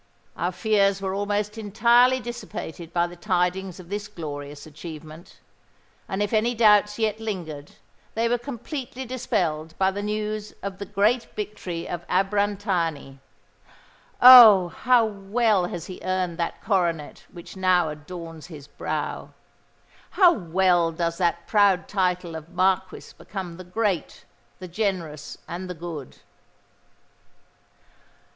Our 0.35 0.51
fears 0.51 0.99
were 0.99 1.13
almost 1.13 1.59
entirely 1.59 2.19
dissipated 2.19 2.91
by 2.91 3.05
the 3.05 3.15
tidings 3.15 3.79
of 3.79 3.89
this 3.89 4.07
glorious 4.07 4.65
achievement; 4.65 5.37
and 6.09 6.23
if 6.23 6.33
any 6.33 6.55
doubts 6.55 6.97
yet 6.97 7.19
lingered, 7.19 7.73
they 8.15 8.27
were 8.27 8.39
completely 8.39 9.05
dispelled 9.05 9.77
by 9.77 9.91
the 9.91 10.01
news 10.01 10.53
of 10.63 10.79
the 10.79 10.87
great 10.87 11.25
victory 11.35 11.87
of 11.87 12.03
Abrantani. 12.07 13.19
Oh! 14.19 14.69
how 14.69 15.05
well 15.05 15.67
has 15.67 15.85
he 15.85 15.99
earned 16.01 16.39
that 16.39 16.63
coronet 16.63 17.27
which 17.31 17.55
now 17.55 17.89
adorns 17.89 18.47
his 18.47 18.65
brow!—how 18.67 20.33
well 20.33 20.91
does 20.91 21.19
that 21.19 21.45
proud 21.45 21.87
title 21.87 22.35
of 22.35 22.49
Marquis 22.49 23.13
become 23.15 23.57
the 23.57 23.63
great, 23.63 24.25
the 24.57 24.67
generous, 24.67 25.37
and 25.47 25.69
the 25.69 25.75
good!" 25.75 26.17